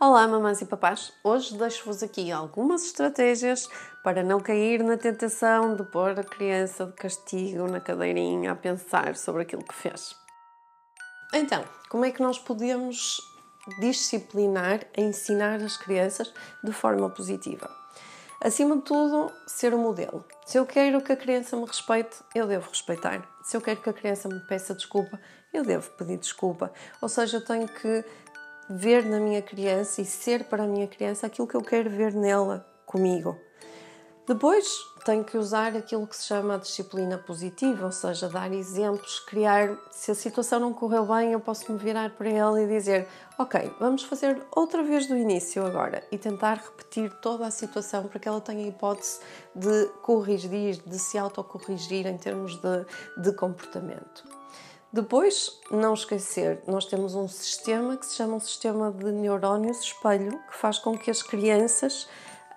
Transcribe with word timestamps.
Olá, 0.00 0.28
mamães 0.28 0.62
e 0.62 0.64
papás! 0.64 1.12
Hoje 1.24 1.58
deixo-vos 1.58 2.04
aqui 2.04 2.30
algumas 2.30 2.84
estratégias 2.84 3.68
para 4.04 4.22
não 4.22 4.38
cair 4.38 4.80
na 4.80 4.96
tentação 4.96 5.74
de 5.74 5.82
pôr 5.82 6.10
a 6.10 6.22
criança 6.22 6.86
de 6.86 6.92
castigo 6.92 7.66
na 7.66 7.80
cadeirinha 7.80 8.52
a 8.52 8.54
pensar 8.54 9.16
sobre 9.16 9.42
aquilo 9.42 9.64
que 9.64 9.74
fez. 9.74 10.14
Então, 11.34 11.64
como 11.88 12.04
é 12.04 12.12
que 12.12 12.22
nós 12.22 12.38
podemos 12.38 13.16
disciplinar, 13.80 14.86
ensinar 14.96 15.60
as 15.60 15.76
crianças 15.76 16.32
de 16.62 16.70
forma 16.70 17.10
positiva? 17.10 17.68
Acima 18.40 18.76
de 18.76 18.82
tudo, 18.82 19.32
ser 19.48 19.74
o 19.74 19.78
modelo. 19.78 20.24
Se 20.46 20.56
eu 20.56 20.64
quero 20.64 21.02
que 21.02 21.10
a 21.10 21.16
criança 21.16 21.56
me 21.56 21.66
respeite, 21.66 22.18
eu 22.36 22.46
devo 22.46 22.70
respeitar. 22.70 23.28
Se 23.42 23.56
eu 23.56 23.60
quero 23.60 23.82
que 23.82 23.90
a 23.90 23.92
criança 23.92 24.28
me 24.28 24.38
peça 24.46 24.76
desculpa, 24.76 25.18
eu 25.52 25.64
devo 25.64 25.90
pedir 25.90 26.18
desculpa. 26.18 26.72
Ou 27.02 27.08
seja, 27.08 27.38
eu 27.38 27.44
tenho 27.44 27.66
que 27.66 28.04
ver 28.68 29.04
na 29.04 29.18
minha 29.18 29.42
criança 29.42 30.02
e 30.02 30.04
ser 30.04 30.44
para 30.44 30.64
a 30.64 30.66
minha 30.66 30.86
criança 30.86 31.26
aquilo 31.26 31.46
que 31.46 31.54
eu 31.54 31.62
quero 31.62 31.88
ver 31.90 32.12
nela 32.12 32.66
comigo. 32.84 33.36
Depois 34.26 34.68
tenho 35.06 35.24
que 35.24 35.38
usar 35.38 35.74
aquilo 35.74 36.06
que 36.06 36.14
se 36.14 36.26
chama 36.26 36.56
a 36.56 36.58
disciplina 36.58 37.16
positiva, 37.16 37.86
ou 37.86 37.92
seja, 37.92 38.28
dar 38.28 38.52
exemplos, 38.52 39.20
criar. 39.20 39.74
Se 39.90 40.10
a 40.10 40.14
situação 40.14 40.60
não 40.60 40.74
correu 40.74 41.06
bem, 41.06 41.32
eu 41.32 41.40
posso 41.40 41.72
me 41.72 41.78
virar 41.78 42.10
para 42.10 42.28
ela 42.28 42.60
e 42.60 42.66
dizer: 42.66 43.08
Ok, 43.38 43.72
vamos 43.80 44.02
fazer 44.02 44.38
outra 44.54 44.82
vez 44.82 45.06
do 45.06 45.16
início 45.16 45.64
agora 45.64 46.06
e 46.12 46.18
tentar 46.18 46.56
repetir 46.56 47.10
toda 47.22 47.46
a 47.46 47.50
situação 47.50 48.06
para 48.06 48.20
que 48.20 48.28
ela 48.28 48.38
tenha 48.38 48.66
a 48.66 48.68
hipótese 48.68 49.20
de 49.54 49.86
corrigir, 50.02 50.82
de 50.84 50.98
se 50.98 51.16
autocorrigir 51.16 52.06
em 52.06 52.18
termos 52.18 52.56
de, 52.56 52.84
de 53.22 53.32
comportamento. 53.32 54.24
Depois, 54.90 55.60
não 55.70 55.92
esquecer, 55.92 56.62
nós 56.66 56.86
temos 56.86 57.14
um 57.14 57.28
sistema 57.28 57.96
que 57.96 58.06
se 58.06 58.14
chama 58.14 58.36
um 58.36 58.40
sistema 58.40 58.90
de 58.90 59.12
neurónios 59.12 59.82
espelho, 59.82 60.38
que 60.48 60.56
faz 60.56 60.78
com 60.78 60.96
que 60.96 61.10
as 61.10 61.22
crianças 61.22 62.08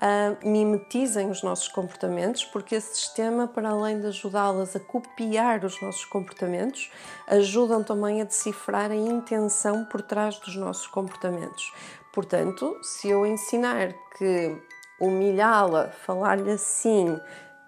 uh, 0.01 0.47
mimetizem 0.47 1.29
os 1.29 1.43
nossos 1.43 1.67
comportamentos, 1.67 2.45
porque 2.45 2.75
esse 2.75 2.95
sistema, 2.95 3.49
para 3.49 3.69
além 3.69 3.99
de 3.99 4.07
ajudá-las 4.07 4.77
a 4.77 4.79
copiar 4.79 5.65
os 5.65 5.81
nossos 5.81 6.05
comportamentos, 6.05 6.89
ajudam 7.27 7.83
também 7.83 8.21
a 8.21 8.23
decifrar 8.23 8.91
a 8.91 8.95
intenção 8.95 9.83
por 9.83 10.01
trás 10.01 10.39
dos 10.39 10.55
nossos 10.55 10.87
comportamentos. 10.87 11.73
Portanto, 12.13 12.77
se 12.81 13.09
eu 13.09 13.25
ensinar 13.25 13.93
que 14.17 14.57
humilhá-la, 15.01 15.89
falar-lhe 15.89 16.51
assim, 16.51 17.19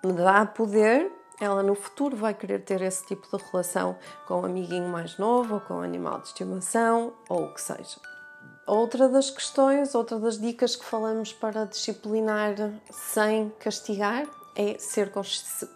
me 0.03 0.13
dá 0.13 0.45
poder, 0.45 1.11
ela 1.39 1.63
no 1.63 1.75
futuro 1.75 2.15
vai 2.15 2.33
querer 2.33 2.63
ter 2.63 2.81
esse 2.81 3.05
tipo 3.05 3.27
de 3.35 3.43
relação 3.43 3.97
com 4.27 4.41
um 4.41 4.45
amiguinho 4.45 4.87
mais 4.89 5.17
novo, 5.17 5.55
ou 5.55 5.61
com 5.61 5.75
um 5.75 5.81
animal 5.81 6.19
de 6.19 6.27
estimação, 6.27 7.13
ou 7.29 7.45
o 7.45 7.53
que 7.53 7.61
seja. 7.61 7.99
Outra 8.65 9.09
das 9.09 9.29
questões, 9.29 9.93
outra 9.93 10.19
das 10.19 10.39
dicas 10.39 10.75
que 10.75 10.85
falamos 10.85 11.33
para 11.33 11.65
disciplinar 11.65 12.55
sem 12.89 13.49
castigar 13.59 14.25
é 14.55 14.77
ser 14.77 15.11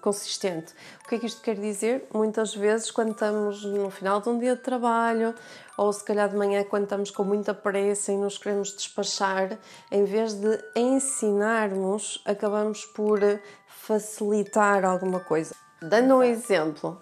consistente. 0.02 0.74
O 1.04 1.08
que 1.08 1.16
é 1.16 1.20
que 1.20 1.26
isto 1.26 1.42
quer 1.42 1.56
dizer? 1.56 2.08
Muitas 2.14 2.54
vezes, 2.56 2.92
quando 2.92 3.12
estamos 3.12 3.64
no 3.64 3.90
final 3.90 4.22
de 4.22 4.30
um 4.30 4.38
dia 4.38 4.56
de 4.56 4.62
trabalho, 4.62 5.34
ou 5.78 5.92
se 5.92 6.04
calhar 6.04 6.30
de 6.30 6.36
manhã, 6.36 6.64
quando 6.64 6.84
estamos 6.84 7.12
com 7.12 7.24
muita 7.24 7.54
pressa 7.54 8.12
e 8.12 8.18
nos 8.18 8.38
queremos 8.38 8.76
despachar, 8.76 9.58
em 9.92 10.06
vez 10.06 10.34
de 10.34 10.60
ensinarmos, 10.76 12.22
acabamos 12.26 12.86
por 12.86 13.20
facilitar 13.68 14.84
alguma 14.84 15.20
coisa. 15.20 15.56
Dando 15.82 16.16
um 16.16 16.24
exemplo, 16.24 17.00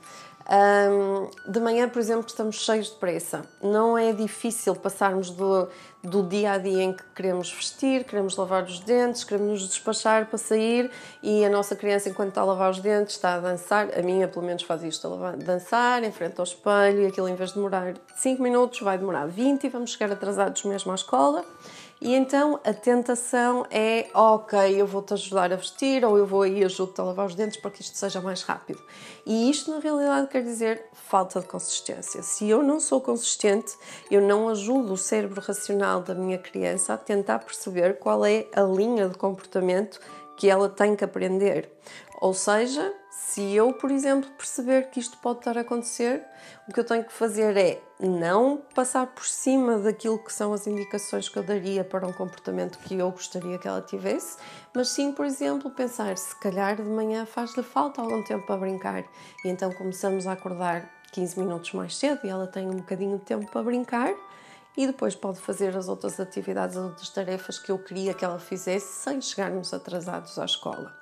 um, 0.48 1.52
de 1.52 1.60
manhã, 1.60 1.90
por 1.90 2.00
exemplo, 2.00 2.26
estamos 2.28 2.58
cheios 2.58 2.92
de 2.92 2.96
pressa. 2.96 3.44
Não 3.62 3.98
é 3.98 4.14
difícil 4.14 4.76
passarmos 4.76 5.32
do, 5.32 5.68
do 6.04 6.22
dia 6.22 6.52
a 6.52 6.58
dia 6.60 6.84
em 6.84 6.94
que 6.94 7.04
queremos 7.16 7.52
vestir, 7.52 8.04
queremos 8.04 8.38
lavar 8.38 8.64
os 8.64 8.80
dentes, 8.80 9.24
queremos 9.24 9.62
nos 9.62 9.70
despachar 9.70 10.28
para 10.28 10.38
sair 10.38 10.92
e 11.24 11.44
a 11.44 11.50
nossa 11.50 11.76
criança, 11.76 12.10
enquanto 12.10 12.30
está 12.30 12.42
a 12.42 12.46
lavar 12.46 12.70
os 12.70 12.80
dentes, 12.80 13.16
está 13.16 13.36
a 13.36 13.40
dançar. 13.40 13.90
A 13.98 14.04
minha, 14.04 14.28
pelo 14.28 14.46
menos, 14.46 14.62
faz 14.62 14.84
isto: 14.84 15.08
a 15.24 15.32
dançar 15.32 16.04
em 16.04 16.12
frente 16.12 16.40
ao 16.40 16.44
espelho 16.44 17.02
e 17.02 17.08
aquilo, 17.08 17.28
em 17.28 17.36
vez 17.36 17.50
de 17.50 17.56
demorar 17.56 17.96
5 18.16 18.42
minutos, 18.42 18.82
vai 18.82 19.00
demorar 19.00 19.26
20 19.26 19.64
e 19.64 19.70
vamos 19.70 19.94
chegar 19.94 20.12
atrasados 20.12 20.64
mesmo 20.64 20.92
à 20.92 20.96
escola. 20.96 21.44
E 22.06 22.14
então 22.14 22.60
a 22.64 22.72
tentação 22.72 23.66
é, 23.72 24.06
ok, 24.14 24.80
eu 24.80 24.86
vou-te 24.86 25.16
ajudar 25.16 25.52
a 25.52 25.56
vestir 25.56 26.06
ou 26.06 26.20
eu 26.20 26.28
vou 26.28 26.44
aí 26.44 26.64
ajudo-te 26.64 27.02
a 27.02 27.04
lavar 27.04 27.26
os 27.26 27.34
dentes 27.34 27.58
para 27.58 27.72
que 27.72 27.82
isto 27.82 27.98
seja 27.98 28.22
mais 28.22 28.44
rápido. 28.44 28.80
E 29.26 29.50
isto 29.50 29.72
na 29.72 29.80
realidade 29.80 30.28
quer 30.28 30.44
dizer 30.44 30.86
falta 30.94 31.40
de 31.40 31.48
consistência. 31.48 32.22
Se 32.22 32.48
eu 32.48 32.62
não 32.62 32.80
sou 32.80 33.02
consistente, 33.02 33.76
eu 34.12 34.22
não 34.22 34.48
ajudo 34.50 34.94
o 34.94 34.98
cérebro 34.98 35.42
racional 35.42 36.00
da 36.00 36.14
minha 36.14 36.38
criança 36.38 36.94
a 36.94 36.98
tentar 36.98 37.40
perceber 37.40 37.98
qual 37.98 38.24
é 38.24 38.46
a 38.54 38.62
linha 38.62 39.10
de 39.10 39.18
comportamento 39.18 40.00
que 40.38 40.48
ela 40.48 40.70
tem 40.70 40.96
que 40.96 41.04
aprender. 41.04 41.72
Ou 42.22 42.36
seja, 42.36 42.94
se 43.18 43.54
eu, 43.54 43.72
por 43.72 43.92
exemplo, 43.92 44.30
perceber 44.32 44.90
que 44.90 45.00
isto 45.00 45.18
pode 45.20 45.40
estar 45.40 45.58
a 45.58 45.62
acontecer, 45.62 46.22
o 46.68 46.74
que 46.74 46.80
eu 46.82 46.84
tenho 46.84 47.04
que 47.06 47.14
fazer 47.14 47.56
é 47.56 47.82
não 47.98 48.62
passar 48.74 49.08
por 49.08 49.26
cima 49.26 49.78
daquilo 49.78 50.22
que 50.22 50.34
são 50.34 50.52
as 50.52 50.68
indicações 50.68 51.30
que 51.30 51.40
eu 51.40 51.44
daria 51.44 51.82
para 51.86 52.06
um 52.06 52.12
comportamento 52.12 52.78
que 52.80 52.96
eu 52.96 53.10
gostaria 53.10 53.58
que 53.58 53.68
ela 53.68 53.82
tivesse, 53.82 54.38
mas 54.74 54.90
sim, 54.90 55.14
por 55.14 55.26
exemplo, 55.26 55.72
pensar 55.72 56.18
se 56.18 56.36
calhar 56.42 56.76
de 56.76 56.84
manhã 56.84 57.26
faz-lhe 57.26 57.64
falta 57.64 58.02
algum 58.02 58.22
tempo 58.22 58.46
para 58.46 58.58
brincar. 58.58 59.06
E 59.46 59.48
então 59.48 59.72
começamos 59.72 60.28
a 60.28 60.34
acordar 60.34 60.90
15 61.14 61.40
minutos 61.40 61.72
mais 61.72 61.96
cedo 61.96 62.20
e 62.26 62.28
ela 62.28 62.48
tem 62.48 62.68
um 62.68 62.76
bocadinho 62.76 63.18
de 63.18 63.24
tempo 63.24 63.50
para 63.50 63.64
brincar 63.64 64.14
e 64.78 64.86
depois 64.88 65.16
pode 65.16 65.40
fazer 65.40 65.76
as 65.76 65.88
outras 65.88 66.20
atividades, 66.20 66.78
as 66.78 66.84
outras 66.84 67.10
tarefas 67.10 67.60
que 67.60 67.72
eu 67.72 67.80
queria 67.80 68.14
que 68.14 68.26
ela 68.26 68.40
fizesse 68.40 69.02
sem 69.04 69.22
chegarmos 69.22 69.74
atrasados 69.74 70.38
à 70.38 70.46
escola. 70.46 70.94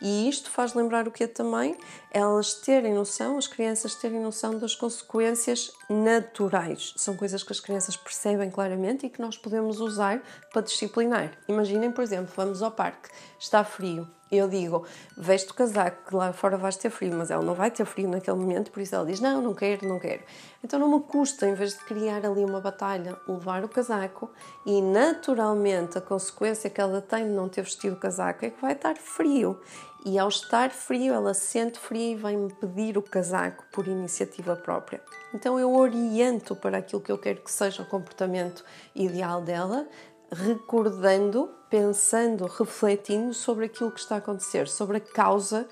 E 0.00 0.28
isto 0.28 0.50
faz 0.50 0.74
lembrar 0.74 1.06
o 1.06 1.10
que 1.10 1.24
é 1.24 1.26
também 1.26 1.76
elas 2.10 2.54
terem 2.54 2.94
noção, 2.94 3.38
as 3.38 3.46
crianças 3.46 3.94
terem 3.94 4.20
noção 4.20 4.58
das 4.58 4.74
consequências 4.74 5.72
naturais. 5.88 6.92
São 6.96 7.16
coisas 7.16 7.42
que 7.42 7.52
as 7.52 7.60
crianças 7.60 7.96
percebem 7.96 8.50
claramente 8.50 9.06
e 9.06 9.10
que 9.10 9.20
nós 9.20 9.36
podemos 9.36 9.80
usar 9.80 10.22
para 10.52 10.62
disciplinar. 10.62 11.32
Imaginem, 11.48 11.92
por 11.92 12.02
exemplo, 12.02 12.32
vamos 12.36 12.62
ao 12.62 12.70
parque, 12.70 13.10
está 13.38 13.62
frio, 13.62 14.08
eu 14.30 14.48
digo, 14.48 14.86
veste 15.16 15.50
o 15.50 15.54
casaco, 15.54 16.08
que 16.08 16.14
lá 16.14 16.32
fora 16.32 16.56
vais 16.56 16.76
ter 16.76 16.90
frio, 16.90 17.16
mas 17.16 17.30
ela 17.30 17.42
não 17.42 17.54
vai 17.54 17.70
ter 17.70 17.84
frio 17.84 18.08
naquele 18.08 18.36
momento, 18.36 18.70
por 18.70 18.80
isso 18.80 18.94
ela 18.94 19.04
diz, 19.04 19.20
não, 19.20 19.42
não 19.42 19.54
quero, 19.54 19.88
não 19.88 19.98
quero. 19.98 20.22
Então 20.62 20.78
não 20.78 20.88
me 20.88 21.00
custa, 21.02 21.48
em 21.48 21.54
vez 21.54 21.72
de 21.72 21.84
criar 21.84 22.24
ali 22.24 22.44
uma 22.44 22.60
batalha, 22.60 23.16
levar 23.26 23.64
o 23.64 23.68
casaco 23.68 24.30
e 24.64 24.80
naturalmente 24.80 25.98
a 25.98 26.00
consequência 26.00 26.70
que 26.70 26.80
ela 26.80 27.00
tem 27.00 27.24
de 27.24 27.30
não 27.30 27.48
ter 27.48 27.62
vestido 27.62 27.94
o 27.94 27.98
casaco 27.98 28.44
é 28.44 28.50
que 28.50 28.60
vai 28.60 28.72
estar 28.72 28.96
frio. 28.96 29.58
E 30.04 30.18
ao 30.18 30.28
estar 30.28 30.70
frio, 30.70 31.12
ela 31.12 31.34
sente 31.34 31.78
frio 31.78 32.12
e 32.12 32.14
vem-me 32.14 32.50
pedir 32.54 32.96
o 32.96 33.02
casaco 33.02 33.64
por 33.70 33.86
iniciativa 33.86 34.56
própria. 34.56 35.02
Então 35.34 35.58
eu 35.58 35.74
oriento 35.74 36.56
para 36.56 36.78
aquilo 36.78 37.02
que 37.02 37.12
eu 37.12 37.18
quero 37.18 37.42
que 37.42 37.50
seja 37.50 37.82
o 37.82 37.86
comportamento 37.86 38.64
ideal 38.94 39.42
dela, 39.42 39.86
recordando, 40.30 41.50
pensando, 41.68 42.46
refletindo 42.46 43.34
sobre 43.34 43.66
aquilo 43.66 43.90
que 43.90 44.00
está 44.00 44.16
a 44.16 44.18
acontecer, 44.18 44.68
sobre 44.68 44.98
a 44.98 45.00
causa 45.00 45.66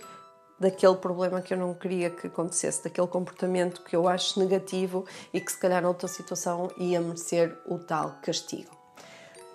daquele 0.59 0.97
problema 0.97 1.41
que 1.41 1.55
eu 1.55 1.59
não 1.59 1.73
queria 1.73 2.11
que 2.11 2.27
acontecesse, 2.27 2.83
daquele 2.83 3.07
comportamento 3.07 3.83
que 3.83 3.95
eu 3.95 4.09
acho 4.09 4.41
negativo 4.41 5.05
e 5.33 5.41
que 5.41 5.53
se 5.53 5.59
calhar 5.59 5.83
noutra 5.83 6.09
situação 6.09 6.69
ia 6.77 7.01
merecer 7.01 7.57
o 7.67 7.79
tal 7.79 8.19
castigo. 8.23 8.77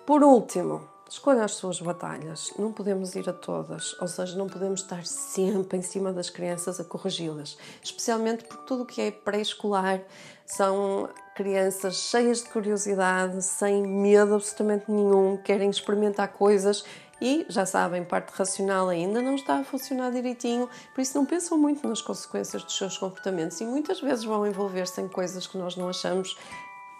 Por 0.06 0.22
último, 0.22 0.88
escolha 1.08 1.44
as 1.44 1.52
suas 1.52 1.80
batalhas. 1.80 2.52
Não 2.58 2.72
podemos 2.72 3.14
ir 3.14 3.28
a 3.28 3.32
todas, 3.32 3.98
ou 4.00 4.08
seja, 4.08 4.36
não 4.36 4.46
podemos 4.46 4.80
estar 4.80 5.04
sempre 5.06 5.78
em 5.78 5.82
cima 5.82 6.12
das 6.12 6.30
crianças 6.30 6.80
a 6.80 6.84
corrigi-las, 6.84 7.56
especialmente 7.82 8.44
porque 8.44 8.66
tudo 8.66 8.82
o 8.82 8.86
que 8.86 9.00
é 9.00 9.10
pré-escolar 9.10 10.00
são 10.46 11.08
crianças 11.34 11.96
cheias 11.96 12.42
de 12.42 12.50
curiosidade, 12.50 13.42
sem 13.42 13.86
medo 13.86 14.34
absolutamente 14.34 14.90
nenhum, 14.90 15.36
querem 15.36 15.70
experimentar 15.70 16.28
coisas 16.28 16.84
e 17.20 17.46
já 17.48 17.64
sabem, 17.64 18.04
parte 18.04 18.30
racional 18.30 18.88
ainda 18.88 19.22
não 19.22 19.34
está 19.34 19.58
a 19.58 19.64
funcionar 19.64 20.10
direitinho, 20.10 20.68
por 20.94 21.00
isso 21.00 21.16
não 21.16 21.24
pensam 21.24 21.56
muito 21.56 21.86
nas 21.88 22.02
consequências 22.02 22.62
dos 22.62 22.76
seus 22.76 22.98
comportamentos 22.98 23.60
e 23.60 23.64
muitas 23.64 24.00
vezes 24.00 24.24
vão 24.24 24.46
envolver-se 24.46 25.00
em 25.00 25.08
coisas 25.08 25.46
que 25.46 25.56
nós 25.56 25.76
não 25.76 25.88
achamos 25.88 26.36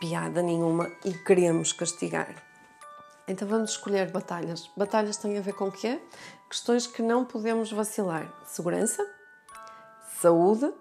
piada 0.00 0.42
nenhuma 0.42 0.90
e 1.04 1.12
queremos 1.12 1.72
castigar. 1.72 2.53
Então 3.26 3.48
vamos 3.48 3.70
escolher 3.70 4.10
batalhas. 4.10 4.70
Batalhas 4.76 5.16
têm 5.16 5.38
a 5.38 5.40
ver 5.40 5.54
com 5.54 5.68
o 5.68 5.72
quê? 5.72 6.00
Questões 6.48 6.86
que 6.86 7.02
não 7.02 7.24
podemos 7.24 7.72
vacilar: 7.72 8.32
segurança, 8.44 9.04
saúde, 10.20 10.72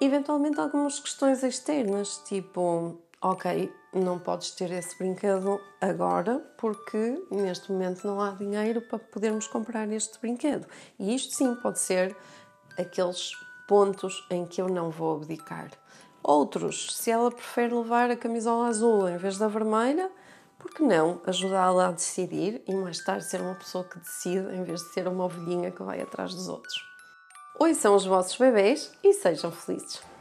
eventualmente 0.00 0.58
algumas 0.58 0.98
questões 0.98 1.42
externas, 1.42 2.20
tipo, 2.24 2.98
ok, 3.20 3.72
não 3.92 4.18
podes 4.18 4.50
ter 4.50 4.70
esse 4.72 4.96
brinquedo 4.98 5.60
agora 5.80 6.40
porque 6.58 7.22
neste 7.30 7.70
momento 7.70 8.06
não 8.06 8.20
há 8.20 8.30
dinheiro 8.30 8.80
para 8.80 8.98
podermos 8.98 9.46
comprar 9.46 9.90
este 9.92 10.18
brinquedo. 10.18 10.66
E 10.98 11.14
isto 11.14 11.34
sim 11.34 11.54
pode 11.56 11.78
ser 11.78 12.16
aqueles 12.78 13.32
pontos 13.68 14.26
em 14.30 14.46
que 14.46 14.60
eu 14.60 14.68
não 14.68 14.90
vou 14.90 15.16
abdicar. 15.16 15.70
Outros, 16.22 16.96
se 16.96 17.10
ela 17.10 17.30
prefere 17.30 17.74
levar 17.74 18.10
a 18.10 18.16
camisola 18.16 18.68
azul 18.68 19.08
em 19.08 19.16
vez 19.16 19.38
da 19.38 19.48
vermelha, 19.48 20.10
por 20.62 20.70
que 20.70 20.82
não 20.82 21.20
ajudá-la 21.26 21.88
a 21.88 21.92
decidir 21.92 22.62
e 22.68 22.74
mais 22.74 23.02
tarde 23.02 23.24
ser 23.24 23.40
uma 23.40 23.56
pessoa 23.56 23.82
que 23.82 23.98
decide 23.98 24.54
em 24.54 24.62
vez 24.62 24.80
de 24.80 24.92
ser 24.92 25.08
uma 25.08 25.24
ovelhinha 25.24 25.72
que 25.72 25.82
vai 25.82 26.00
atrás 26.00 26.32
dos 26.32 26.48
outros? 26.48 26.74
Ouçam 27.58 27.96
os 27.96 28.06
vossos 28.06 28.38
bebês 28.38 28.92
e 29.02 29.12
sejam 29.12 29.50
felizes! 29.50 30.11